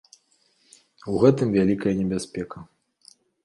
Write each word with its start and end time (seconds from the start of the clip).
У 1.11 1.21
гэтым 1.25 1.47
вялікая 1.59 1.93
небяспека. 2.03 2.59